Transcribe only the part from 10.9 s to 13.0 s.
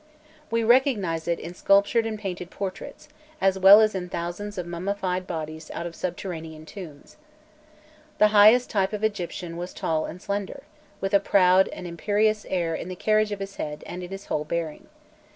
with a proud and imperious air in the